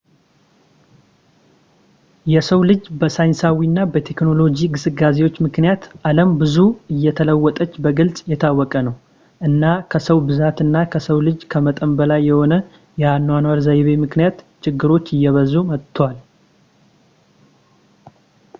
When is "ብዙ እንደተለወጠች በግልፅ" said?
6.39-8.17